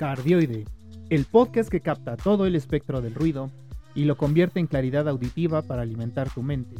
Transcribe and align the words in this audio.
Cardioide, 0.00 0.64
el 1.10 1.26
podcast 1.26 1.68
que 1.68 1.82
capta 1.82 2.16
todo 2.16 2.46
el 2.46 2.56
espectro 2.56 3.02
del 3.02 3.14
ruido 3.14 3.50
y 3.94 4.04
lo 4.04 4.16
convierte 4.16 4.58
en 4.58 4.66
claridad 4.66 5.06
auditiva 5.06 5.60
para 5.60 5.82
alimentar 5.82 6.30
tu 6.30 6.42
mente, 6.42 6.76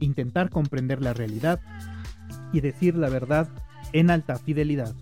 intentar 0.00 0.50
comprender 0.50 1.00
la 1.00 1.12
realidad 1.12 1.60
y 2.52 2.62
decir 2.62 2.96
la 2.96 3.08
verdad 3.08 3.48
en 3.92 4.10
alta 4.10 4.40
fidelidad. 4.40 4.92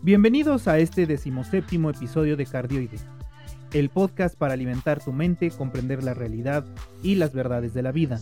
Bienvenidos 0.00 0.68
a 0.68 0.78
este 0.78 1.04
decimoséptimo 1.04 1.90
episodio 1.90 2.38
de 2.38 2.46
Cardioide, 2.46 2.96
el 3.74 3.90
podcast 3.90 4.38
para 4.38 4.54
alimentar 4.54 5.04
tu 5.04 5.12
mente, 5.12 5.50
comprender 5.50 6.02
la 6.02 6.14
realidad 6.14 6.64
y 7.02 7.16
las 7.16 7.34
verdades 7.34 7.74
de 7.74 7.82
la 7.82 7.92
vida. 7.92 8.18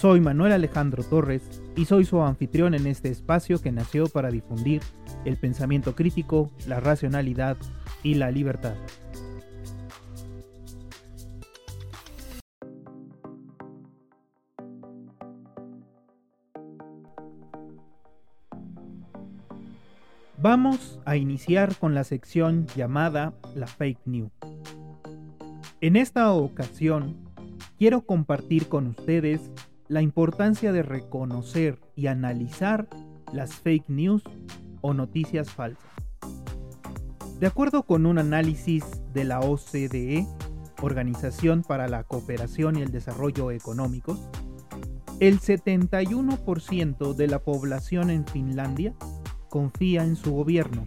Soy 0.00 0.18
Manuel 0.22 0.52
Alejandro 0.52 1.04
Torres 1.04 1.42
y 1.76 1.84
soy 1.84 2.06
su 2.06 2.22
anfitrión 2.22 2.72
en 2.72 2.86
este 2.86 3.10
espacio 3.10 3.60
que 3.60 3.70
nació 3.70 4.08
para 4.08 4.30
difundir 4.30 4.80
el 5.26 5.36
pensamiento 5.36 5.94
crítico, 5.94 6.50
la 6.66 6.80
racionalidad 6.80 7.58
y 8.02 8.14
la 8.14 8.30
libertad. 8.30 8.76
Vamos 20.38 20.98
a 21.04 21.16
iniciar 21.16 21.76
con 21.76 21.94
la 21.94 22.04
sección 22.04 22.66
llamada 22.74 23.34
la 23.54 23.66
fake 23.66 24.00
news. 24.06 24.32
En 25.82 25.96
esta 25.96 26.32
ocasión, 26.32 27.18
quiero 27.76 28.00
compartir 28.00 28.68
con 28.68 28.86
ustedes 28.86 29.50
la 29.90 30.02
importancia 30.02 30.70
de 30.70 30.84
reconocer 30.84 31.80
y 31.96 32.06
analizar 32.06 32.88
las 33.32 33.56
fake 33.56 33.88
news 33.88 34.22
o 34.82 34.94
noticias 34.94 35.50
falsas. 35.50 35.90
De 37.40 37.48
acuerdo 37.48 37.82
con 37.82 38.06
un 38.06 38.18
análisis 38.18 38.84
de 39.12 39.24
la 39.24 39.40
OCDE, 39.40 40.28
Organización 40.80 41.64
para 41.64 41.88
la 41.88 42.04
Cooperación 42.04 42.76
y 42.76 42.82
el 42.82 42.92
Desarrollo 42.92 43.50
Económicos, 43.50 44.20
el 45.18 45.40
71% 45.40 47.14
de 47.14 47.26
la 47.26 47.40
población 47.40 48.10
en 48.10 48.24
Finlandia 48.28 48.94
confía 49.48 50.04
en 50.04 50.14
su 50.14 50.32
gobierno, 50.32 50.86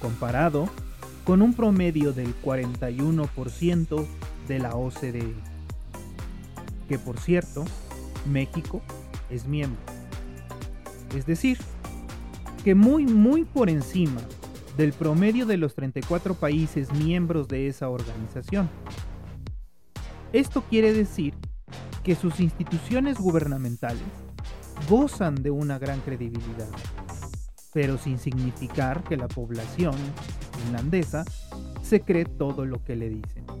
comparado 0.00 0.68
con 1.24 1.42
un 1.42 1.52
promedio 1.52 2.12
del 2.12 2.32
41% 2.42 4.06
de 4.46 4.58
la 4.60 4.76
OCDE, 4.76 5.34
que 6.88 6.98
por 7.00 7.18
cierto 7.18 7.64
México 8.26 8.82
es 9.30 9.46
miembro. 9.46 9.80
Es 11.16 11.26
decir, 11.26 11.58
que 12.64 12.74
muy, 12.74 13.06
muy 13.06 13.44
por 13.44 13.70
encima 13.70 14.20
del 14.76 14.92
promedio 14.92 15.46
de 15.46 15.56
los 15.56 15.74
34 15.74 16.34
países 16.34 16.92
miembros 16.92 17.48
de 17.48 17.68
esa 17.68 17.88
organización. 17.88 18.68
Esto 20.32 20.62
quiere 20.62 20.92
decir 20.92 21.34
que 22.04 22.14
sus 22.14 22.40
instituciones 22.40 23.18
gubernamentales 23.18 24.02
gozan 24.88 25.34
de 25.34 25.50
una 25.50 25.78
gran 25.78 26.00
credibilidad, 26.00 26.68
pero 27.72 27.98
sin 27.98 28.18
significar 28.18 29.02
que 29.02 29.16
la 29.16 29.28
población 29.28 29.94
finlandesa 30.64 31.24
se 31.82 32.00
cree 32.02 32.24
todo 32.24 32.64
lo 32.64 32.84
que 32.84 32.96
le 32.96 33.08
dicen. 33.08 33.57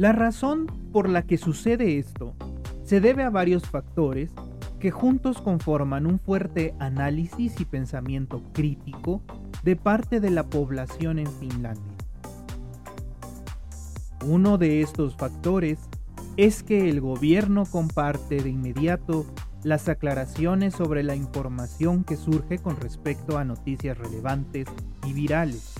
La 0.00 0.12
razón 0.12 0.66
por 0.94 1.10
la 1.10 1.26
que 1.26 1.36
sucede 1.36 1.98
esto 1.98 2.32
se 2.84 3.02
debe 3.02 3.22
a 3.22 3.28
varios 3.28 3.68
factores 3.68 4.30
que 4.78 4.90
juntos 4.90 5.42
conforman 5.42 6.06
un 6.06 6.18
fuerte 6.18 6.74
análisis 6.78 7.60
y 7.60 7.66
pensamiento 7.66 8.42
crítico 8.54 9.20
de 9.62 9.76
parte 9.76 10.18
de 10.20 10.30
la 10.30 10.44
población 10.44 11.18
en 11.18 11.30
Finlandia. 11.30 11.98
Uno 14.24 14.56
de 14.56 14.80
estos 14.80 15.16
factores 15.18 15.78
es 16.38 16.62
que 16.62 16.88
el 16.88 17.02
gobierno 17.02 17.66
comparte 17.66 18.42
de 18.42 18.48
inmediato 18.48 19.26
las 19.64 19.90
aclaraciones 19.90 20.72
sobre 20.72 21.02
la 21.02 21.14
información 21.14 22.04
que 22.04 22.16
surge 22.16 22.56
con 22.56 22.78
respecto 22.80 23.36
a 23.36 23.44
noticias 23.44 23.98
relevantes 23.98 24.66
y 25.06 25.12
virales 25.12 25.74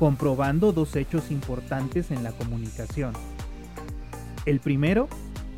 comprobando 0.00 0.72
dos 0.72 0.96
hechos 0.96 1.30
importantes 1.30 2.10
en 2.10 2.24
la 2.24 2.32
comunicación. 2.32 3.12
El 4.46 4.58
primero, 4.58 5.08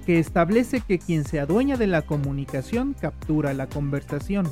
que 0.04 0.19
establece 0.19 0.80
que 0.80 0.98
quien 0.98 1.25
se 1.25 1.38
adueña 1.38 1.76
de 1.76 1.86
la 1.86 2.03
comunicación 2.03 2.97
captura 3.00 3.54
la 3.54 3.69
conversación. 3.69 4.50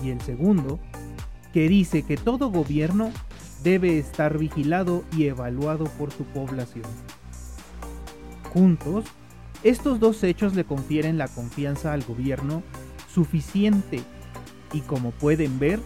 Y 0.00 0.10
el 0.10 0.20
segundo, 0.20 0.78
que 1.52 1.68
dice 1.68 2.04
que 2.04 2.16
todo 2.16 2.52
gobierno 2.52 3.10
debe 3.64 3.98
estar 3.98 4.38
vigilado 4.38 5.02
y 5.16 5.24
evaluado 5.24 5.86
por 5.98 6.12
su 6.12 6.22
población. 6.22 6.84
Juntos, 8.52 9.06
estos 9.64 9.98
dos 9.98 10.22
hechos 10.22 10.54
le 10.54 10.62
confieren 10.62 11.18
la 11.18 11.26
confianza 11.26 11.92
al 11.92 12.04
gobierno 12.04 12.62
suficiente 13.12 14.02
y 14.72 14.82
como 14.82 15.10
pueden 15.10 15.58
ver, 15.58 15.80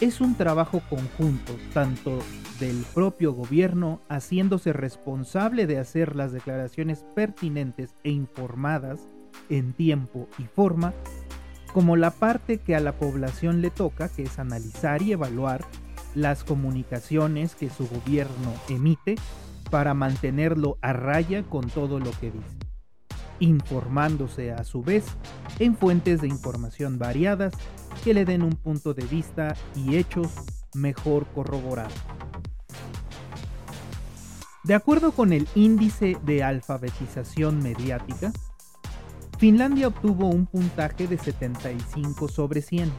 es 0.00 0.20
un 0.20 0.34
trabajo 0.34 0.82
conjunto 0.88 1.56
tanto 1.74 2.18
del 2.60 2.84
propio 2.94 3.32
gobierno 3.32 4.02
haciéndose 4.08 4.72
responsable 4.72 5.66
de 5.66 5.78
hacer 5.78 6.14
las 6.14 6.32
declaraciones 6.32 7.04
pertinentes 7.14 7.94
e 8.04 8.10
informadas 8.10 9.00
en 9.48 9.72
tiempo 9.72 10.28
y 10.38 10.44
forma, 10.44 10.92
como 11.72 11.96
la 11.96 12.10
parte 12.10 12.58
que 12.58 12.76
a 12.76 12.80
la 12.80 12.92
población 12.92 13.62
le 13.62 13.70
toca, 13.70 14.08
que 14.08 14.24
es 14.24 14.38
analizar 14.38 15.02
y 15.02 15.12
evaluar 15.12 15.64
las 16.14 16.44
comunicaciones 16.44 17.54
que 17.54 17.70
su 17.70 17.88
gobierno 17.88 18.52
emite 18.68 19.16
para 19.70 19.94
mantenerlo 19.94 20.78
a 20.82 20.92
raya 20.92 21.42
con 21.44 21.68
todo 21.68 21.98
lo 21.98 22.10
que 22.20 22.30
dice, 22.30 22.58
informándose 23.40 24.52
a 24.52 24.64
su 24.64 24.82
vez 24.82 25.04
en 25.58 25.76
fuentes 25.76 26.20
de 26.20 26.28
información 26.28 26.98
variadas 26.98 27.52
que 28.04 28.14
le 28.14 28.24
den 28.24 28.42
un 28.42 28.54
punto 28.54 28.94
de 28.94 29.04
vista 29.04 29.56
y 29.74 29.96
hechos 29.96 30.28
mejor 30.74 31.26
corroborados. 31.34 31.92
De 34.62 34.74
acuerdo 34.74 35.12
con 35.12 35.32
el 35.32 35.48
índice 35.54 36.16
de 36.24 36.44
alfabetización 36.44 37.62
mediática, 37.62 38.32
Finlandia 39.38 39.88
obtuvo 39.88 40.28
un 40.28 40.46
puntaje 40.46 41.08
de 41.08 41.16
75 41.16 42.28
sobre 42.28 42.60
100, 42.60 42.92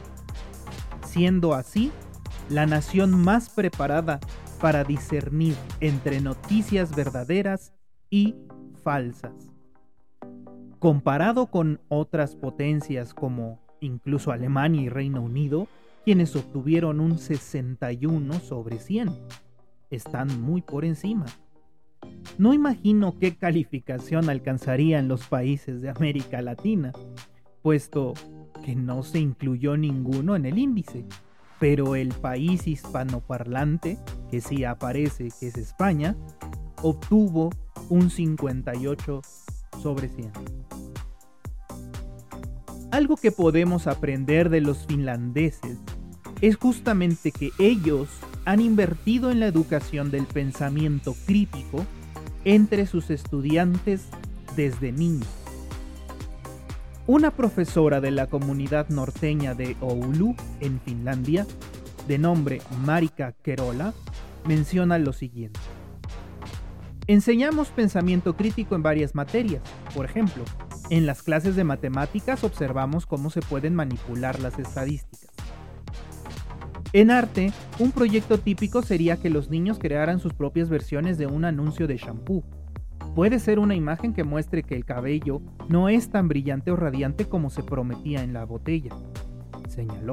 siendo 1.06 1.54
así 1.54 1.92
la 2.48 2.66
nación 2.66 3.12
más 3.12 3.48
preparada 3.48 4.18
para 4.60 4.82
discernir 4.82 5.54
entre 5.80 6.20
noticias 6.20 6.94
verdaderas 6.96 7.72
y 8.10 8.34
falsas. 8.82 9.51
Comparado 10.82 11.46
con 11.46 11.80
otras 11.86 12.34
potencias 12.34 13.14
como 13.14 13.60
incluso 13.78 14.32
Alemania 14.32 14.82
y 14.82 14.88
Reino 14.88 15.22
Unido, 15.22 15.68
quienes 16.04 16.34
obtuvieron 16.34 16.98
un 16.98 17.18
61 17.18 18.40
sobre 18.40 18.80
100, 18.80 19.10
están 19.90 20.42
muy 20.42 20.60
por 20.60 20.84
encima. 20.84 21.26
No 22.36 22.52
imagino 22.52 23.16
qué 23.20 23.36
calificación 23.36 24.28
alcanzarían 24.28 25.06
los 25.06 25.28
países 25.28 25.80
de 25.82 25.90
América 25.90 26.42
Latina, 26.42 26.90
puesto 27.62 28.14
que 28.64 28.74
no 28.74 29.04
se 29.04 29.20
incluyó 29.20 29.76
ninguno 29.76 30.34
en 30.34 30.46
el 30.46 30.58
índice, 30.58 31.04
pero 31.60 31.94
el 31.94 32.08
país 32.08 32.66
hispanoparlante, 32.66 33.98
que 34.32 34.40
sí 34.40 34.64
aparece, 34.64 35.28
que 35.38 35.46
es 35.46 35.56
España, 35.58 36.16
obtuvo 36.82 37.50
un 37.88 38.10
58 38.10 39.22
sobre 39.80 40.08
100. 40.08 40.32
Algo 42.92 43.16
que 43.16 43.32
podemos 43.32 43.86
aprender 43.86 44.50
de 44.50 44.60
los 44.60 44.84
finlandeses 44.86 45.78
es 46.42 46.56
justamente 46.56 47.32
que 47.32 47.50
ellos 47.58 48.10
han 48.44 48.60
invertido 48.60 49.30
en 49.30 49.40
la 49.40 49.46
educación 49.46 50.10
del 50.10 50.26
pensamiento 50.26 51.16
crítico 51.24 51.86
entre 52.44 52.84
sus 52.84 53.08
estudiantes 53.08 54.08
desde 54.56 54.92
niños. 54.92 55.26
Una 57.06 57.30
profesora 57.30 58.02
de 58.02 58.10
la 58.10 58.26
comunidad 58.26 58.90
norteña 58.90 59.54
de 59.54 59.74
Oulu, 59.80 60.36
en 60.60 60.78
Finlandia, 60.82 61.46
de 62.06 62.18
nombre 62.18 62.60
Marika 62.84 63.32
Kerola, 63.42 63.94
menciona 64.46 64.98
lo 64.98 65.14
siguiente. 65.14 65.58
Enseñamos 67.06 67.68
pensamiento 67.68 68.36
crítico 68.36 68.74
en 68.74 68.82
varias 68.82 69.14
materias. 69.14 69.62
Por 69.94 70.04
ejemplo, 70.04 70.44
en 70.90 71.06
las 71.06 71.22
clases 71.22 71.56
de 71.56 71.64
matemáticas 71.64 72.44
observamos 72.44 73.06
cómo 73.06 73.30
se 73.30 73.40
pueden 73.40 73.74
manipular 73.74 74.40
las 74.40 74.58
estadísticas. 74.58 75.30
En 76.92 77.10
arte, 77.10 77.52
un 77.78 77.90
proyecto 77.90 78.38
típico 78.38 78.82
sería 78.82 79.16
que 79.16 79.30
los 79.30 79.48
niños 79.48 79.78
crearan 79.78 80.20
sus 80.20 80.34
propias 80.34 80.68
versiones 80.68 81.16
de 81.16 81.26
un 81.26 81.46
anuncio 81.46 81.86
de 81.86 81.96
shampoo. 81.96 82.44
Puede 83.14 83.38
ser 83.38 83.58
una 83.58 83.74
imagen 83.74 84.12
que 84.12 84.24
muestre 84.24 84.62
que 84.62 84.74
el 84.74 84.84
cabello 84.84 85.40
no 85.68 85.88
es 85.88 86.10
tan 86.10 86.28
brillante 86.28 86.70
o 86.70 86.76
radiante 86.76 87.24
como 87.26 87.48
se 87.48 87.62
prometía 87.62 88.22
en 88.22 88.34
la 88.34 88.44
botella, 88.44 88.90
señaló. 89.68 90.12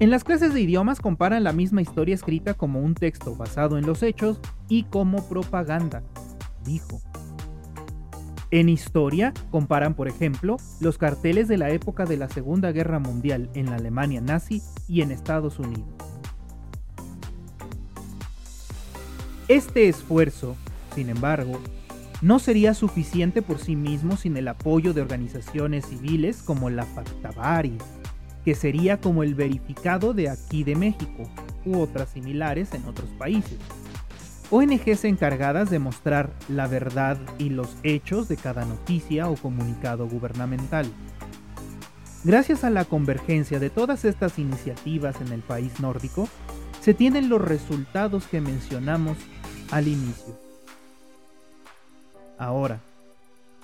En 0.00 0.10
las 0.10 0.24
clases 0.24 0.52
de 0.52 0.60
idiomas 0.60 1.00
comparan 1.00 1.44
la 1.44 1.52
misma 1.52 1.80
historia 1.80 2.14
escrita 2.14 2.54
como 2.54 2.80
un 2.80 2.94
texto 2.94 3.34
basado 3.36 3.78
en 3.78 3.86
los 3.86 4.02
hechos 4.02 4.40
y 4.68 4.84
como 4.84 5.26
propaganda, 5.28 6.02
dijo. 6.64 7.00
En 8.52 8.68
historia, 8.68 9.34
comparan, 9.50 9.94
por 9.94 10.06
ejemplo, 10.06 10.58
los 10.78 10.96
carteles 10.96 11.48
de 11.48 11.58
la 11.58 11.70
época 11.70 12.04
de 12.04 12.16
la 12.16 12.28
Segunda 12.28 12.70
Guerra 12.70 13.00
Mundial 13.00 13.50
en 13.54 13.66
la 13.66 13.76
Alemania 13.76 14.20
nazi 14.20 14.62
y 14.86 15.02
en 15.02 15.10
Estados 15.10 15.58
Unidos. 15.58 15.88
Este 19.48 19.88
esfuerzo 19.88 20.54
sin 20.94 21.08
embargo, 21.08 21.58
no 22.20 22.38
sería 22.38 22.74
suficiente 22.74 23.42
por 23.42 23.58
sí 23.58 23.76
mismo 23.76 24.16
sin 24.16 24.36
el 24.36 24.48
apoyo 24.48 24.92
de 24.92 25.00
organizaciones 25.00 25.86
civiles 25.86 26.42
como 26.42 26.70
la 26.70 26.84
Factavari, 26.84 27.78
que 28.44 28.54
sería 28.54 29.00
como 29.00 29.22
el 29.22 29.34
verificado 29.34 30.14
de 30.14 30.28
aquí 30.28 30.64
de 30.64 30.76
México, 30.76 31.24
u 31.64 31.78
otras 31.78 32.10
similares 32.10 32.74
en 32.74 32.84
otros 32.84 33.08
países. 33.18 33.58
ONGs 34.54 35.06
encargadas 35.06 35.70
de 35.70 35.78
mostrar 35.78 36.30
la 36.46 36.66
verdad 36.66 37.16
y 37.38 37.48
los 37.48 37.74
hechos 37.84 38.28
de 38.28 38.36
cada 38.36 38.66
noticia 38.66 39.30
o 39.30 39.34
comunicado 39.34 40.06
gubernamental. 40.06 40.84
Gracias 42.22 42.62
a 42.62 42.68
la 42.68 42.84
convergencia 42.84 43.58
de 43.58 43.70
todas 43.70 44.04
estas 44.04 44.38
iniciativas 44.38 45.22
en 45.22 45.32
el 45.32 45.40
país 45.40 45.80
nórdico, 45.80 46.28
se 46.82 46.92
tienen 46.92 47.30
los 47.30 47.40
resultados 47.40 48.26
que 48.26 48.42
mencionamos 48.42 49.16
al 49.70 49.88
inicio. 49.88 50.38
Ahora, 52.36 52.80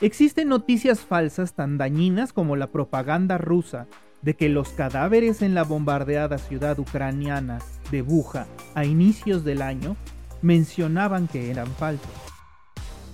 existen 0.00 0.48
noticias 0.48 1.00
falsas 1.00 1.52
tan 1.52 1.76
dañinas 1.76 2.32
como 2.32 2.56
la 2.56 2.68
propaganda 2.68 3.36
rusa 3.36 3.88
de 4.22 4.36
que 4.36 4.48
los 4.48 4.70
cadáveres 4.70 5.42
en 5.42 5.54
la 5.54 5.64
bombardeada 5.64 6.38
ciudad 6.38 6.78
ucraniana 6.78 7.58
de 7.90 8.00
Buja 8.00 8.46
a 8.74 8.86
inicios 8.86 9.44
del 9.44 9.60
año 9.60 9.94
mencionaban 10.42 11.28
que 11.28 11.50
eran 11.50 11.68
falsos. 11.68 12.10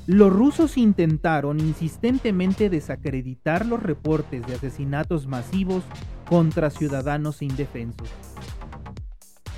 Los 0.07 0.33
rusos 0.33 0.77
intentaron 0.77 1.61
insistentemente 1.61 2.69
desacreditar 2.69 3.65
los 3.65 3.83
reportes 3.83 4.47
de 4.47 4.55
asesinatos 4.55 5.27
masivos 5.27 5.83
contra 6.29 6.69
ciudadanos 6.69 7.41
indefensos. 7.41 8.09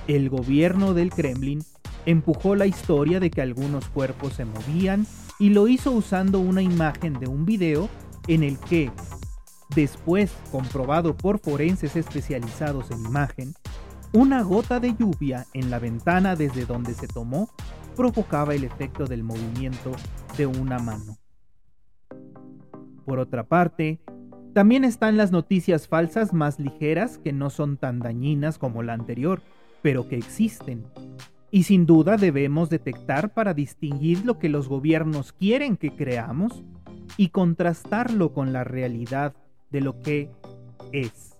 El 0.06 0.28
gobierno 0.28 0.94
del 0.94 1.10
Kremlin 1.10 1.64
empujó 2.06 2.54
la 2.54 2.66
historia 2.66 3.18
de 3.18 3.30
que 3.30 3.42
algunos 3.42 3.88
cuerpos 3.88 4.34
se 4.34 4.44
movían 4.44 5.04
y 5.40 5.50
lo 5.50 5.66
hizo 5.66 5.90
usando 5.90 6.38
una 6.38 6.62
imagen 6.62 7.14
de 7.14 7.26
un 7.26 7.44
video 7.44 7.88
en 8.28 8.44
el 8.44 8.58
que, 8.58 8.92
después 9.74 10.32
comprobado 10.52 11.16
por 11.16 11.40
forenses 11.40 11.96
especializados 11.96 12.92
en 12.92 13.04
imagen, 13.04 13.54
una 14.12 14.42
gota 14.42 14.80
de 14.80 14.94
lluvia 14.94 15.46
en 15.54 15.70
la 15.70 15.78
ventana 15.78 16.36
desde 16.36 16.66
donde 16.66 16.94
se 16.94 17.08
tomó 17.08 17.50
provocaba 17.94 18.54
el 18.54 18.64
efecto 18.64 19.06
del 19.06 19.22
movimiento 19.22 19.92
de 20.36 20.46
una 20.46 20.78
mano. 20.78 21.16
Por 23.04 23.18
otra 23.18 23.44
parte, 23.44 24.00
también 24.52 24.84
están 24.84 25.16
las 25.16 25.32
noticias 25.32 25.88
falsas 25.88 26.32
más 26.32 26.58
ligeras 26.58 27.18
que 27.18 27.32
no 27.32 27.50
son 27.50 27.76
tan 27.76 28.00
dañinas 28.00 28.58
como 28.58 28.82
la 28.82 28.94
anterior, 28.94 29.42
pero 29.82 30.08
que 30.08 30.16
existen 30.16 30.84
y 31.50 31.62
sin 31.62 31.86
duda 31.86 32.16
debemos 32.16 32.70
detectar 32.70 33.32
para 33.32 33.54
distinguir 33.54 34.24
lo 34.24 34.38
que 34.38 34.48
los 34.48 34.68
gobiernos 34.68 35.32
quieren 35.32 35.76
que 35.76 35.94
creamos 35.94 36.64
y 37.16 37.28
contrastarlo 37.28 38.32
con 38.32 38.52
la 38.52 38.64
realidad 38.64 39.34
de 39.70 39.80
lo 39.80 40.00
que 40.00 40.30
es. 40.92 41.35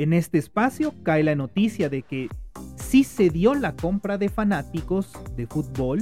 En 0.00 0.14
este 0.14 0.38
espacio 0.38 0.94
cae 1.02 1.22
la 1.22 1.34
noticia 1.34 1.90
de 1.90 2.00
que 2.00 2.30
sí 2.76 3.04
se 3.04 3.28
dio 3.28 3.52
la 3.52 3.76
compra 3.76 4.16
de 4.16 4.30
fanáticos 4.30 5.12
de 5.36 5.46
fútbol 5.46 6.00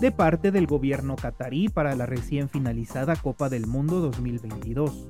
de 0.00 0.10
parte 0.10 0.50
del 0.50 0.66
gobierno 0.66 1.14
catarí 1.14 1.68
para 1.68 1.94
la 1.94 2.06
recién 2.06 2.48
finalizada 2.48 3.14
Copa 3.14 3.48
del 3.48 3.68
Mundo 3.68 4.00
2022. 4.00 5.06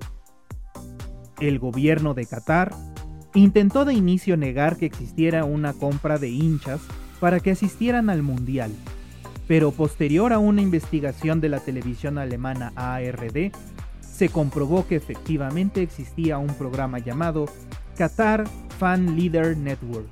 El 1.40 1.58
gobierno 1.58 2.12
de 2.12 2.26
Qatar 2.26 2.74
Intentó 3.32 3.86
de 3.86 3.94
inicio 3.94 4.36
negar 4.36 4.76
que 4.76 4.84
existiera 4.84 5.46
una 5.46 5.72
compra 5.72 6.18
de 6.18 6.28
hinchas 6.28 6.82
para 7.20 7.40
que 7.40 7.52
asistieran 7.52 8.10
al 8.10 8.22
Mundial, 8.22 8.70
pero 9.48 9.72
posterior 9.72 10.34
a 10.34 10.38
una 10.38 10.60
investigación 10.60 11.40
de 11.40 11.48
la 11.48 11.60
televisión 11.60 12.18
alemana 12.18 12.74
ARD, 12.76 13.50
se 14.00 14.28
comprobó 14.30 14.86
que 14.86 14.96
efectivamente 14.96 15.82
existía 15.82 16.38
un 16.38 16.54
programa 16.54 16.98
llamado 16.98 17.46
Qatar 17.96 18.44
Fan 18.78 19.16
Leader 19.16 19.56
Network, 19.56 20.06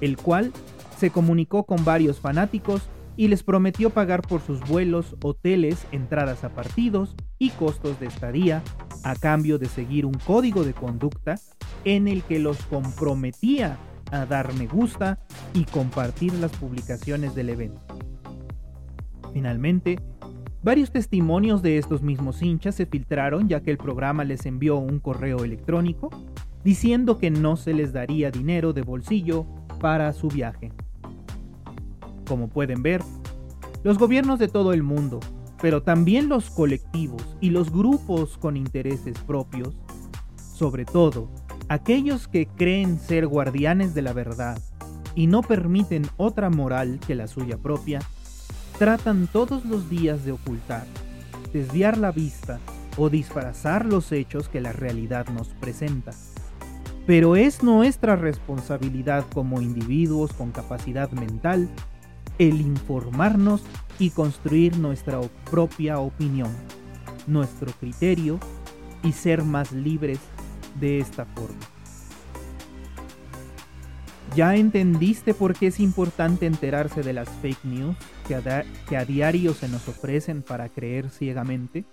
el 0.00 0.16
cual 0.16 0.52
se 0.96 1.10
comunicó 1.10 1.64
con 1.64 1.84
varios 1.84 2.20
fanáticos 2.20 2.82
y 3.16 3.28
les 3.28 3.42
prometió 3.42 3.90
pagar 3.90 4.22
por 4.22 4.40
sus 4.40 4.60
vuelos, 4.60 5.16
hoteles, 5.22 5.86
entradas 5.92 6.44
a 6.44 6.50
partidos 6.50 7.16
y 7.38 7.50
costos 7.50 7.98
de 8.00 8.06
estadía 8.06 8.62
a 9.02 9.14
cambio 9.16 9.58
de 9.58 9.66
seguir 9.66 10.06
un 10.06 10.14
código 10.14 10.64
de 10.64 10.72
conducta 10.72 11.38
en 11.84 12.08
el 12.08 12.22
que 12.22 12.38
los 12.38 12.62
comprometía 12.64 13.76
a 14.10 14.26
dar 14.26 14.54
me 14.54 14.66
gusta 14.66 15.18
y 15.54 15.64
compartir 15.64 16.32
las 16.34 16.52
publicaciones 16.52 17.34
del 17.34 17.50
evento. 17.50 17.80
Finalmente, 19.32 19.98
varios 20.62 20.90
testimonios 20.90 21.62
de 21.62 21.78
estos 21.78 22.02
mismos 22.02 22.42
hinchas 22.42 22.74
se 22.74 22.86
filtraron 22.86 23.48
ya 23.48 23.60
que 23.60 23.70
el 23.70 23.78
programa 23.78 24.24
les 24.24 24.46
envió 24.46 24.76
un 24.76 24.98
correo 24.98 25.44
electrónico 25.44 26.10
diciendo 26.64 27.18
que 27.18 27.30
no 27.30 27.56
se 27.56 27.74
les 27.74 27.92
daría 27.92 28.30
dinero 28.30 28.72
de 28.72 28.82
bolsillo 28.82 29.46
para 29.80 30.12
su 30.12 30.28
viaje. 30.28 30.72
Como 32.26 32.48
pueden 32.48 32.82
ver, 32.82 33.02
los 33.82 33.98
gobiernos 33.98 34.38
de 34.38 34.48
todo 34.48 34.72
el 34.72 34.82
mundo, 34.82 35.20
pero 35.60 35.82
también 35.82 36.28
los 36.28 36.50
colectivos 36.50 37.24
y 37.40 37.50
los 37.50 37.70
grupos 37.70 38.38
con 38.38 38.56
intereses 38.56 39.18
propios, 39.26 39.74
sobre 40.36 40.84
todo 40.84 41.30
aquellos 41.68 42.28
que 42.28 42.46
creen 42.46 42.98
ser 42.98 43.26
guardianes 43.26 43.94
de 43.94 44.02
la 44.02 44.12
verdad 44.12 44.60
y 45.14 45.26
no 45.26 45.42
permiten 45.42 46.06
otra 46.16 46.50
moral 46.50 47.00
que 47.06 47.14
la 47.14 47.26
suya 47.26 47.56
propia, 47.58 48.00
tratan 48.78 49.26
todos 49.26 49.64
los 49.64 49.90
días 49.90 50.24
de 50.24 50.32
ocultar, 50.32 50.86
desviar 51.52 51.98
la 51.98 52.12
vista 52.12 52.60
o 52.96 53.08
disfrazar 53.08 53.86
los 53.86 54.12
hechos 54.12 54.48
que 54.48 54.60
la 54.60 54.72
realidad 54.72 55.28
nos 55.28 55.48
presenta. 55.48 56.12
Pero 57.10 57.34
es 57.34 57.64
nuestra 57.64 58.14
responsabilidad 58.14 59.26
como 59.34 59.60
individuos 59.60 60.32
con 60.32 60.52
capacidad 60.52 61.10
mental 61.10 61.68
el 62.38 62.60
informarnos 62.60 63.64
y 63.98 64.10
construir 64.10 64.78
nuestra 64.78 65.20
propia 65.50 65.98
opinión, 65.98 66.52
nuestro 67.26 67.72
criterio 67.72 68.38
y 69.02 69.10
ser 69.10 69.42
más 69.42 69.72
libres 69.72 70.20
de 70.78 71.00
esta 71.00 71.24
forma. 71.24 71.58
¿Ya 74.36 74.54
entendiste 74.54 75.34
por 75.34 75.54
qué 75.54 75.66
es 75.66 75.80
importante 75.80 76.46
enterarse 76.46 77.02
de 77.02 77.12
las 77.12 77.28
fake 77.28 77.64
news 77.64 77.96
que 78.28 78.36
a, 78.36 79.04
diario 79.04 79.52
se 79.54 79.66
nos 79.66 79.88
ofrecen 79.88 80.42
para 80.42 80.68
creer 80.68 81.10
ciegamente? 81.10 81.84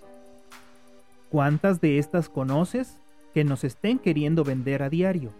¿Cuántas 1.28 1.80
de 1.80 1.98
estas 1.98 2.28
conoces 2.28 2.98
que 3.38 3.44
nos 3.44 3.62
estén 3.62 4.00
queriendo 4.00 4.42
vender 4.42 4.82
a 4.82 4.90
diario? 4.90 5.30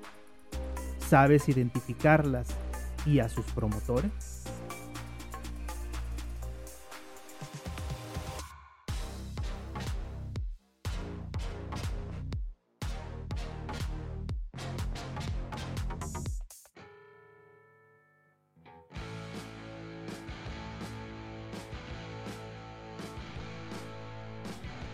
¿Sabes 1.01 1.49
identificarlas 1.49 2.47
y 3.05 3.19
a 3.19 3.29
sus 3.29 3.45
promotores? 3.47 4.45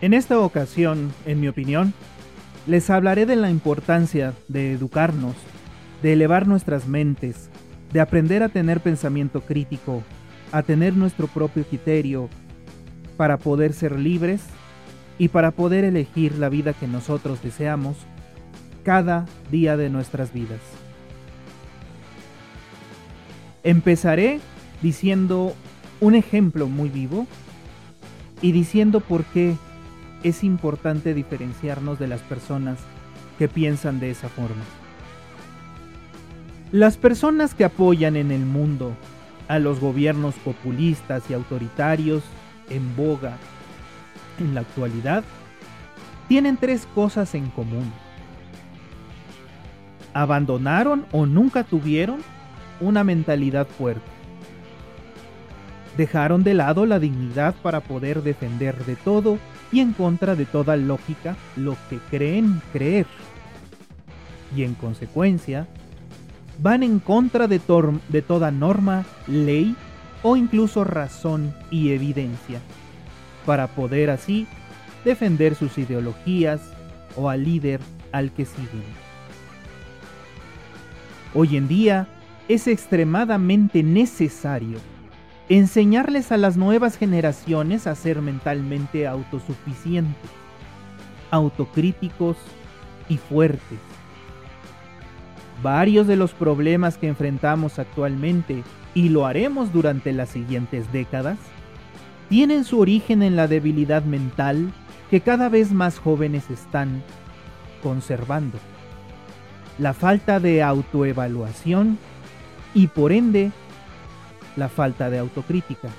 En 0.01 0.15
esta 0.15 0.39
ocasión, 0.39 1.13
en 1.27 1.39
mi 1.39 1.47
opinión, 1.47 1.93
les 2.67 2.89
hablaré 2.89 3.25
de 3.25 3.35
la 3.35 3.49
importancia 3.49 4.33
de 4.47 4.73
educarnos, 4.73 5.35
de 6.01 6.13
elevar 6.13 6.47
nuestras 6.47 6.87
mentes, 6.87 7.49
de 7.93 7.99
aprender 7.99 8.43
a 8.43 8.49
tener 8.49 8.79
pensamiento 8.81 9.41
crítico, 9.41 10.03
a 10.51 10.63
tener 10.63 10.95
nuestro 10.95 11.27
propio 11.27 11.63
criterio, 11.63 12.29
para 13.17 13.37
poder 13.37 13.73
ser 13.73 13.97
libres 13.97 14.41
y 15.17 15.29
para 15.29 15.51
poder 15.51 15.85
elegir 15.85 16.37
la 16.37 16.49
vida 16.49 16.73
que 16.73 16.87
nosotros 16.87 17.41
deseamos 17.41 17.97
cada 18.83 19.25
día 19.51 19.77
de 19.77 19.89
nuestras 19.89 20.33
vidas. 20.33 20.59
Empezaré 23.63 24.39
diciendo 24.81 25.55
un 26.01 26.15
ejemplo 26.15 26.67
muy 26.67 26.89
vivo 26.89 27.25
y 28.41 28.51
diciendo 28.51 28.99
por 28.99 29.23
qué 29.23 29.55
es 30.25 30.43
importante 30.43 31.13
diferenciarnos 31.13 31.99
de 31.99 32.07
las 32.07 32.21
personas 32.21 32.79
que 33.37 33.47
piensan 33.47 33.99
de 33.99 34.09
esa 34.09 34.27
forma. 34.27 34.63
Las 36.71 36.97
personas 36.97 37.53
que 37.53 37.63
apoyan 37.63 38.15
en 38.15 38.31
el 38.31 38.43
mundo 38.43 38.95
a 39.47 39.59
los 39.59 39.79
gobiernos 39.79 40.33
populistas 40.35 41.29
y 41.29 41.35
autoritarios 41.35 42.23
en 42.71 42.95
boga 42.95 43.37
en 44.39 44.55
la 44.55 44.61
actualidad 44.61 45.23
tienen 46.27 46.57
tres 46.57 46.87
cosas 46.95 47.35
en 47.35 47.51
común. 47.51 47.93
Abandonaron 50.15 51.05
o 51.11 51.27
nunca 51.27 51.63
tuvieron 51.63 52.17
una 52.81 53.03
mentalidad 53.03 53.67
fuerte. 53.67 54.01
Dejaron 55.97 56.43
de 56.43 56.55
lado 56.55 56.87
la 56.87 56.97
dignidad 56.97 57.53
para 57.61 57.81
poder 57.81 58.23
defender 58.23 58.83
de 58.85 58.95
todo 58.95 59.37
y 59.71 59.79
en 59.79 59.93
contra 59.93 60.35
de 60.35 60.45
toda 60.45 60.75
lógica 60.75 61.35
lo 61.55 61.75
que 61.89 61.97
creen 62.09 62.61
creer. 62.71 63.07
Y 64.55 64.63
en 64.63 64.73
consecuencia, 64.75 65.67
van 66.59 66.83
en 66.83 66.99
contra 66.99 67.47
de, 67.47 67.59
de 68.09 68.21
toda 68.21 68.51
norma, 68.51 69.05
ley 69.27 69.75
o 70.23 70.35
incluso 70.35 70.83
razón 70.83 71.53
y 71.69 71.91
evidencia, 71.91 72.59
para 73.45 73.67
poder 73.67 74.09
así 74.09 74.47
defender 75.03 75.55
sus 75.55 75.77
ideologías 75.77 76.61
o 77.15 77.29
al 77.29 77.43
líder 77.43 77.79
al 78.11 78.31
que 78.31 78.45
siguen. 78.45 78.83
Hoy 81.33 81.57
en 81.57 81.67
día 81.67 82.07
es 82.47 82.67
extremadamente 82.67 83.83
necesario 83.83 84.79
enseñarles 85.49 86.31
a 86.31 86.37
las 86.37 86.57
nuevas 86.57 86.97
generaciones 86.97 87.85
a 87.87 87.95
ser 87.95 88.21
mentalmente 88.21 89.07
autosuficientes, 89.07 90.31
autocríticos 91.29 92.37
y 93.09 93.17
fuertes. 93.17 93.79
Varios 95.61 96.07
de 96.07 96.15
los 96.15 96.33
problemas 96.33 96.97
que 96.97 97.07
enfrentamos 97.07 97.79
actualmente, 97.79 98.63
y 98.93 99.09
lo 99.09 99.25
haremos 99.25 99.71
durante 99.71 100.13
las 100.13 100.29
siguientes 100.29 100.91
décadas, 100.91 101.37
tienen 102.29 102.63
su 102.63 102.79
origen 102.79 103.21
en 103.21 103.35
la 103.35 103.47
debilidad 103.47 104.03
mental 104.03 104.71
que 105.11 105.21
cada 105.21 105.49
vez 105.49 105.71
más 105.71 105.99
jóvenes 105.99 106.49
están 106.49 107.03
conservando. 107.83 108.57
La 109.77 109.93
falta 109.93 110.39
de 110.39 110.63
autoevaluación 110.63 111.99
y 112.73 112.87
por 112.87 113.11
ende 113.11 113.51
la 114.55 114.69
falta 114.69 115.09
de 115.09 115.19
autocrítica. 115.19 115.89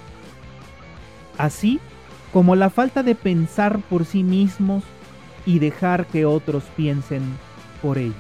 Así 1.39 1.81
como 2.33 2.57
la 2.57 2.71
falta 2.71 3.03
de 3.03 3.15
pensar 3.15 3.79
por 3.89 4.05
sí 4.05 4.23
mismos 4.23 4.85
y 5.47 5.59
dejar 5.59 6.07
que 6.07 6.27
otros 6.27 6.65
piensen 6.77 7.23
por 7.81 7.99
ellos. 7.99 8.15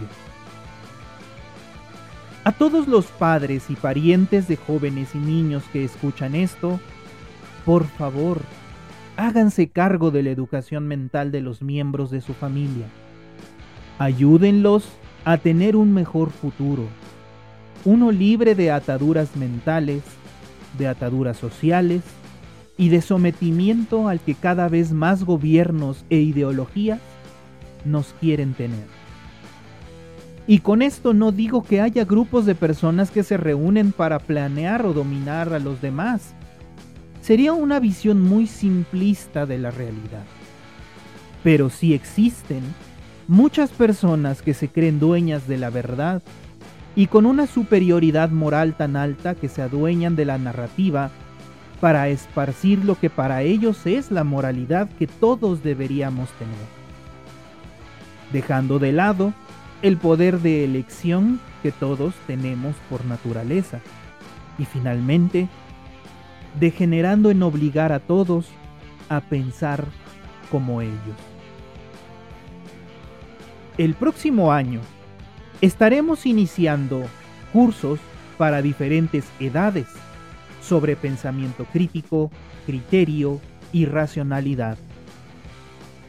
A 2.44 2.52
todos 2.52 2.86
los 2.86 3.06
padres 3.06 3.68
y 3.70 3.74
parientes 3.74 4.46
de 4.46 4.56
jóvenes 4.56 5.14
y 5.14 5.18
niños 5.18 5.64
que 5.72 5.84
escuchan 5.84 6.36
esto, 6.36 6.78
por 7.64 7.84
favor, 7.84 8.40
háganse 9.16 9.68
cargo 9.68 10.12
de 10.12 10.22
la 10.22 10.30
educación 10.30 10.86
mental 10.86 11.32
de 11.32 11.40
los 11.40 11.60
miembros 11.60 12.12
de 12.12 12.20
su 12.20 12.34
familia. 12.34 12.86
Ayúdenlos 13.98 14.88
a 15.24 15.38
tener 15.38 15.74
un 15.74 15.92
mejor 15.92 16.30
futuro, 16.30 16.84
uno 17.84 18.12
libre 18.12 18.54
de 18.54 18.70
ataduras 18.70 19.34
mentales 19.34 20.02
de 20.78 20.88
ataduras 20.88 21.36
sociales 21.36 22.02
y 22.78 22.88
de 22.90 23.00
sometimiento 23.00 24.08
al 24.08 24.20
que 24.20 24.34
cada 24.34 24.68
vez 24.68 24.92
más 24.92 25.24
gobiernos 25.24 26.04
e 26.10 26.18
ideologías 26.18 27.00
nos 27.84 28.14
quieren 28.20 28.54
tener. 28.54 28.86
Y 30.46 30.60
con 30.60 30.82
esto 30.82 31.12
no 31.12 31.32
digo 31.32 31.62
que 31.62 31.80
haya 31.80 32.04
grupos 32.04 32.46
de 32.46 32.54
personas 32.54 33.10
que 33.10 33.24
se 33.24 33.36
reúnen 33.36 33.92
para 33.92 34.18
planear 34.18 34.86
o 34.86 34.92
dominar 34.92 35.52
a 35.52 35.58
los 35.58 35.80
demás. 35.80 36.34
Sería 37.20 37.52
una 37.52 37.80
visión 37.80 38.22
muy 38.22 38.46
simplista 38.46 39.46
de 39.46 39.58
la 39.58 39.72
realidad. 39.72 40.24
Pero 41.42 41.68
sí 41.68 41.94
existen 41.94 42.62
muchas 43.26 43.70
personas 43.70 44.42
que 44.42 44.54
se 44.54 44.68
creen 44.68 45.00
dueñas 45.00 45.48
de 45.48 45.58
la 45.58 45.70
verdad 45.70 46.22
y 46.96 47.08
con 47.08 47.26
una 47.26 47.46
superioridad 47.46 48.30
moral 48.30 48.74
tan 48.74 48.96
alta 48.96 49.34
que 49.34 49.50
se 49.50 49.60
adueñan 49.60 50.16
de 50.16 50.24
la 50.24 50.38
narrativa 50.38 51.10
para 51.80 52.08
esparcir 52.08 52.84
lo 52.84 52.98
que 52.98 53.10
para 53.10 53.42
ellos 53.42 53.86
es 53.86 54.10
la 54.10 54.24
moralidad 54.24 54.88
que 54.98 55.06
todos 55.06 55.62
deberíamos 55.62 56.30
tener, 56.30 56.54
dejando 58.32 58.78
de 58.78 58.92
lado 58.92 59.34
el 59.82 59.98
poder 59.98 60.40
de 60.40 60.64
elección 60.64 61.38
que 61.62 61.70
todos 61.70 62.14
tenemos 62.26 62.74
por 62.88 63.04
naturaleza 63.04 63.80
y 64.58 64.64
finalmente 64.64 65.48
degenerando 66.58 67.30
en 67.30 67.42
obligar 67.42 67.92
a 67.92 68.00
todos 68.00 68.46
a 69.10 69.20
pensar 69.20 69.84
como 70.50 70.80
ellos. 70.80 70.96
El 73.76 73.92
próximo 73.92 74.50
año 74.50 74.80
estaremos 75.60 76.26
iniciando 76.26 77.02
cursos 77.52 77.98
para 78.38 78.62
diferentes 78.62 79.24
edades 79.40 79.86
sobre 80.62 80.96
pensamiento 80.96 81.64
crítico, 81.72 82.30
criterio 82.66 83.40
y 83.72 83.86
racionalidad. 83.86 84.76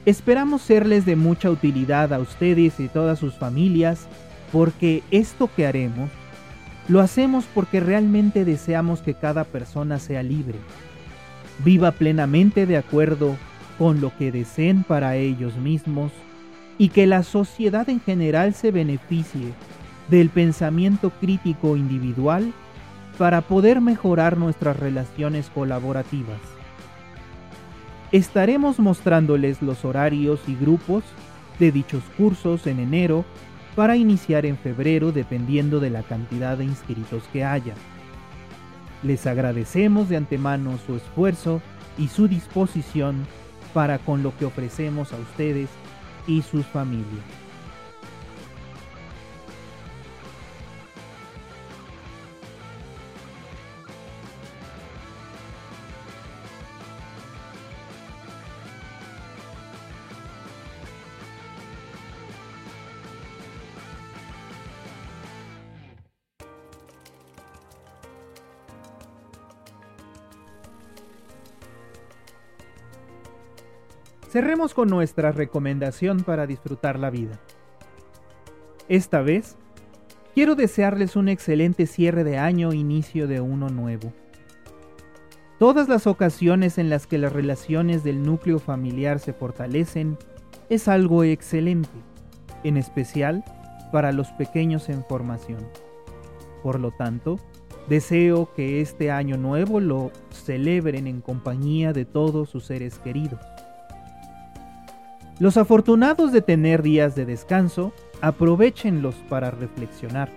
Esperamos 0.06 0.62
serles 0.62 1.06
de 1.06 1.16
mucha 1.16 1.50
utilidad 1.50 2.13
a 2.13 2.20
ustedes 2.20 2.80
y 2.80 2.88
todas 2.88 3.20
sus 3.20 3.36
familias 3.36 4.08
porque 4.51 5.04
esto 5.12 5.50
que 5.54 5.68
haremos 5.68 6.10
lo 6.88 7.01
hacemos 7.01 7.46
porque 7.54 7.82
realmente 7.82 8.46
deseamos 8.46 9.01
que 9.01 9.13
cada 9.13 9.44
persona 9.44 10.00
sea 10.00 10.24
libre, 10.24 10.58
viva 11.63 11.92
plenamente 11.92 12.66
de 12.66 12.77
acuerdo 12.77 13.36
con 13.77 14.00
lo 14.00 14.16
que 14.18 14.32
deseen 14.32 14.84
para 14.84 15.18
ellos 15.18 15.58
mismos 15.58 16.12
y 16.77 16.89
que 16.89 17.07
la 17.07 17.24
sociedad 17.24 17.89
en 17.89 18.00
general 18.00 18.53
se 18.53 18.72
beneficie 18.72 19.53
del 20.10 20.29
pensamiento 20.29 21.10
crítico 21.10 21.75
individual 21.75 22.53
para 23.17 23.41
poder 23.41 23.81
mejorar 23.81 24.38
nuestras 24.38 24.77
relaciones 24.77 25.50
colaborativas. 25.50 26.39
Estaremos 28.12 28.79
mostrándoles 28.79 29.62
los 29.62 29.84
horarios 29.84 30.39
y 30.48 30.55
grupos 30.55 31.03
de 31.60 31.72
dichos 31.72 32.03
cursos 32.15 32.67
en 32.67 32.79
enero 32.79 33.25
para 33.75 33.98
iniciar 33.98 34.46
en 34.46 34.57
febrero 34.57 35.12
dependiendo 35.12 35.79
de 35.79 35.89
la 35.89 36.03
cantidad 36.03 36.57
de 36.57 36.65
inscritos 36.65 37.24
que 37.34 37.43
haya. 37.43 37.74
Les 39.03 39.27
agradecemos 39.27 40.10
de 40.10 40.17
antemano 40.17 40.77
su 40.86 40.96
esfuerzo 40.96 41.62
y 41.98 42.07
su 42.07 42.27
disposición 42.27 43.25
para 43.74 44.00
con 44.00 44.24
lo 44.24 44.36
que 44.38 44.46
ofrecemos 44.46 45.12
a 45.12 45.17
ustedes 45.17 45.69
y 46.27 46.41
sus 46.41 46.65
familias. 46.67 47.47
Cerremos 74.29 74.74
con 74.74 74.89
nuestra 74.89 75.31
recomendación 75.31 76.24
para 76.24 76.46
disfrutar 76.46 77.00
la 77.00 77.10
vida. 77.10 77.39
Esta 78.89 79.22
vez, 79.22 79.55
quiero 80.34 80.55
desearles 80.55 81.15
un 81.15 81.29
excelente 81.29 81.88
cierre 81.88 82.25
de 82.25 82.38
año 82.38 82.74
inicio 82.74 83.27
de 83.27 83.39
uno 83.39 83.69
nuevo. 83.69 84.12
Todas 85.60 85.88
las 85.88 86.07
ocasiones 86.07 86.77
en 86.77 86.89
las 86.89 87.07
que 87.07 87.17
las 87.17 87.31
relaciones 87.31 88.03
del 88.03 88.22
núcleo 88.22 88.60
familiar 88.60 89.19
se 89.19 89.34
fortalecen 89.34 90.17
es 90.69 90.89
algo 90.89 91.24
excelente, 91.24 91.89
en 92.63 92.75
especial 92.77 93.46
para 93.93 94.12
los 94.12 94.27
pequeños 94.34 94.89
en 94.89 95.05
formación. 95.05 95.65
Por 96.63 96.81
lo 96.81 96.91
tanto, 96.91 97.39
deseo 97.88 98.53
que 98.53 98.81
este 98.81 99.10
año 99.10 99.38
nuevo 99.38 99.79
lo 99.79 100.12
celebren 100.31 101.07
en 101.07 101.22
compañía 101.22 101.93
de 101.93 102.03
todos 102.03 102.50
sus 102.50 102.65
seres 102.65 103.00
queridos. 103.00 103.39
Los 105.39 105.56
afortunados 105.58 106.32
de 106.32 106.41
tener 106.41 106.82
días 106.82 107.13
de 107.13 107.25
descanso, 107.25 107.94
aprovechenlos 108.22 109.13
para 109.29 109.51
reflexionar, 109.51 110.32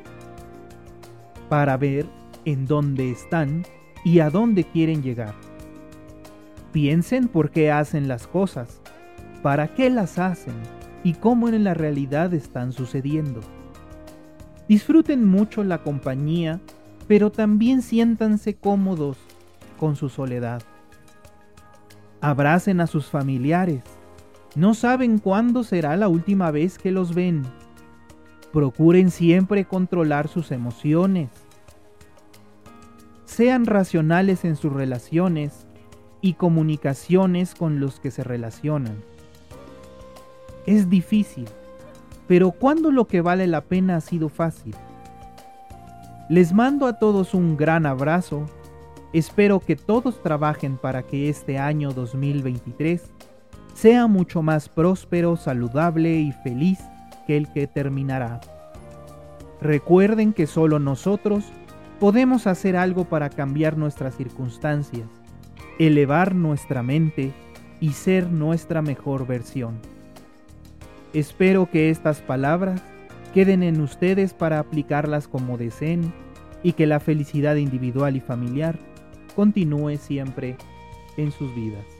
para 1.49 1.79
ver 1.79 2.05
en 2.45 2.67
dónde 2.67 3.11
están 3.11 3.65
y 4.05 4.21
a 4.21 4.29
dónde 4.29 4.65
quieren 4.65 5.03
llegar. 5.03 5.35
Piensen 6.73 7.29
por 7.29 7.51
qué 7.51 7.73
hacen 7.73 8.09
las 8.09 8.27
cosas, 8.27 8.83
para 9.43 9.75
qué 9.75 9.89
las 9.89 10.19
hacen 10.19 10.55
y 11.03 11.15
cómo 11.15 11.49
en 11.49 11.65
la 11.65 11.73
realidad 11.73 12.35
están 12.35 12.73
sucediendo. 12.73 13.41
Disfruten 14.69 15.27
mucho 15.27 15.65
la 15.65 15.83
compañía, 15.83 16.61
pero 17.09 17.33
también 17.33 17.81
siéntanse 17.81 18.55
cómodos 18.55 19.17
con 19.79 19.97
su 19.97 20.11
soledad. 20.11 20.63
Abracen 22.21 22.83
a 22.83 22.87
sus 22.87 23.07
familiares. 23.07 23.83
No 24.57 24.75
saben 24.75 25.19
cuándo 25.19 25.63
será 25.63 25.97
la 25.97 26.09
última 26.09 26.51
vez 26.51 26.77
que 26.77 26.91
los 26.91 27.15
ven. 27.15 27.45
Procuren 28.53 29.13
siempre 29.13 29.65
controlar 29.65 30.27
sus 30.27 30.51
emociones. 30.51 31.31
Sean 33.27 33.65
racionales 33.65 34.45
en 34.45 34.57
sus 34.57 34.73
relaciones 34.73 35.67
y 36.21 36.35
comunicaciones 36.35 37.55
con 37.55 37.79
los 37.79 38.01
que 38.01 38.11
se 38.11 38.25
relacionan. 38.25 38.97
Es 40.67 40.91
difícil, 40.91 41.47
pero 42.27 42.51
cuando 42.51 42.91
lo 42.91 43.07
que 43.07 43.21
vale 43.21 43.47
la 43.47 43.61
pena 43.61 43.97
ha 43.97 44.01
sido 44.01 44.29
fácil. 44.29 44.75
Les 46.29 46.53
mando 46.53 46.87
a 46.87 46.99
todos 46.99 47.35
un 47.35 47.57
gran 47.57 47.87
abrazo. 47.87 48.47
Espero 49.13 49.61
que 49.61 49.77
todos 49.77 50.23
trabajen 50.23 50.77
para 50.77 51.05
que 51.05 51.29
este 51.29 51.59
año 51.59 51.93
2023 51.93 53.03
sea 53.81 54.07
mucho 54.09 54.43
más 54.43 54.69
próspero, 54.69 55.37
saludable 55.37 56.21
y 56.21 56.33
feliz 56.33 56.81
que 57.27 57.39
el 57.39 57.51
que 57.51 57.67
terminará. 57.67 58.43
Recuerden 59.63 60.35
que 60.35 60.47
solo 60.47 60.79
nosotros 60.79 61.47
podemos 61.99 62.47
hacer 62.47 62.77
algo 62.77 63.07
para 63.07 63.31
cambiar 63.31 63.79
nuestras 63.79 64.15
circunstancias, 64.19 65.09
elevar 65.79 66.35
nuestra 66.35 66.83
mente 66.83 67.33
y 67.81 67.93
ser 67.93 68.31
nuestra 68.31 68.83
mejor 68.83 69.27
versión. 69.27 69.79
Espero 71.15 71.71
que 71.71 71.89
estas 71.89 72.21
palabras 72.21 72.83
queden 73.33 73.63
en 73.63 73.81
ustedes 73.81 74.35
para 74.35 74.59
aplicarlas 74.59 75.27
como 75.27 75.57
deseen 75.57 76.13
y 76.63 76.75
que 76.75 76.87
la 76.87 77.01
felicidad 77.01 77.57
individual 77.57 78.15
y 78.15 78.21
familiar 78.21 78.79
continúe 79.35 79.97
siempre 79.97 80.59
en 81.17 81.33
sus 81.33 81.55
vidas. 81.55 82.00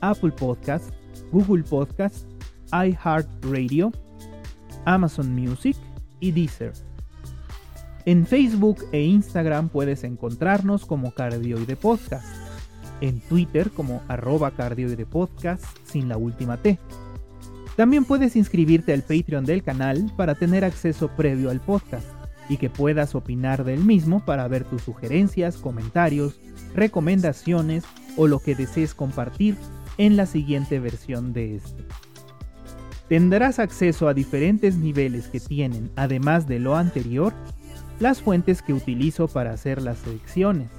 Apple 0.00 0.32
Podcast, 0.32 0.92
Google 1.32 1.62
Podcast, 1.62 2.26
iHeartRadio, 2.72 3.92
Amazon 4.84 5.34
Music 5.34 5.76
y 6.20 6.32
Deezer. 6.32 6.72
En 8.06 8.26
Facebook 8.26 8.84
e 8.92 9.02
Instagram 9.02 9.68
puedes 9.68 10.04
encontrarnos 10.04 10.86
como 10.86 11.12
Cardioide 11.12 11.76
Podcast. 11.76 12.26
En 13.00 13.20
Twitter 13.20 13.70
como 13.70 14.02
arroba 14.08 14.50
Cardioide 14.50 15.06
Podcast 15.06 15.64
sin 15.84 16.08
la 16.08 16.16
última 16.16 16.56
T. 16.56 16.78
También 17.76 18.04
puedes 18.04 18.36
inscribirte 18.36 18.92
al 18.92 19.02
Patreon 19.02 19.44
del 19.44 19.62
canal 19.62 20.12
para 20.16 20.34
tener 20.34 20.64
acceso 20.64 21.08
previo 21.16 21.50
al 21.50 21.60
podcast 21.60 22.06
y 22.48 22.56
que 22.56 22.68
puedas 22.68 23.14
opinar 23.14 23.64
del 23.64 23.80
mismo 23.84 24.24
para 24.24 24.46
ver 24.48 24.64
tus 24.64 24.82
sugerencias, 24.82 25.56
comentarios, 25.56 26.40
recomendaciones 26.74 27.84
o 28.16 28.26
lo 28.26 28.40
que 28.40 28.54
desees 28.54 28.92
compartir 28.92 29.56
en 30.00 30.16
la 30.16 30.24
siguiente 30.24 30.80
versión 30.80 31.34
de 31.34 31.56
este. 31.56 31.84
Tendrás 33.10 33.58
acceso 33.58 34.08
a 34.08 34.14
diferentes 34.14 34.76
niveles 34.76 35.28
que 35.28 35.40
tienen, 35.40 35.90
además 35.94 36.48
de 36.48 36.58
lo 36.58 36.74
anterior, 36.74 37.34
las 37.98 38.22
fuentes 38.22 38.62
que 38.62 38.72
utilizo 38.72 39.28
para 39.28 39.52
hacer 39.52 39.82
las 39.82 39.98
selecciones. 39.98 40.70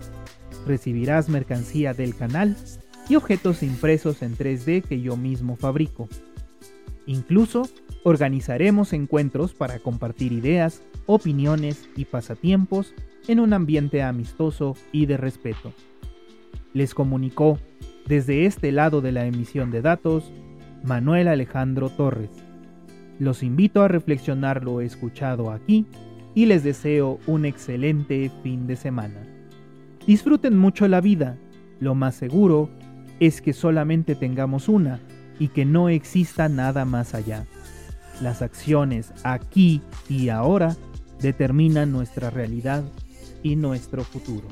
Recibirás 0.65 1.29
mercancía 1.29 1.93
del 1.93 2.15
canal 2.15 2.57
y 3.09 3.15
objetos 3.15 3.61
impresos 3.61 4.23
en 4.23 4.35
3D 4.35 4.81
que 4.81 5.01
yo 5.01 5.15
mismo 5.17 5.55
fabrico. 5.55 6.09
Incluso 7.05 7.69
organizaremos 8.03 8.91
encuentros 8.91 9.53
para 9.53 9.77
compartir 9.77 10.31
ideas, 10.31 10.81
opiniones 11.05 11.89
y 11.95 12.05
pasatiempos 12.05 12.95
en 13.27 13.39
un 13.39 13.53
ambiente 13.53 14.01
amistoso 14.01 14.75
y 14.91 15.05
de 15.05 15.17
respeto. 15.17 15.73
Les 16.73 16.95
comunicó 16.95 17.59
desde 18.11 18.45
este 18.45 18.73
lado 18.73 18.99
de 18.99 19.13
la 19.13 19.25
emisión 19.25 19.71
de 19.71 19.81
datos, 19.81 20.33
Manuel 20.83 21.29
Alejandro 21.29 21.87
Torres. 21.87 22.29
Los 23.19 23.41
invito 23.41 23.83
a 23.83 23.87
reflexionar 23.87 24.65
lo 24.65 24.81
escuchado 24.81 25.49
aquí 25.49 25.85
y 26.35 26.45
les 26.45 26.65
deseo 26.65 27.19
un 27.25 27.45
excelente 27.45 28.29
fin 28.43 28.67
de 28.67 28.75
semana. 28.75 29.21
Disfruten 30.05 30.57
mucho 30.57 30.89
la 30.89 30.99
vida, 30.99 31.37
lo 31.79 31.95
más 31.95 32.15
seguro 32.15 32.69
es 33.21 33.41
que 33.41 33.53
solamente 33.53 34.15
tengamos 34.15 34.67
una 34.67 34.99
y 35.39 35.47
que 35.47 35.63
no 35.63 35.87
exista 35.87 36.49
nada 36.49 36.83
más 36.83 37.15
allá. 37.15 37.45
Las 38.21 38.41
acciones 38.41 39.13
aquí 39.23 39.81
y 40.09 40.27
ahora 40.27 40.75
determinan 41.21 41.93
nuestra 41.93 42.29
realidad 42.29 42.83
y 43.41 43.55
nuestro 43.55 44.03
futuro. 44.03 44.49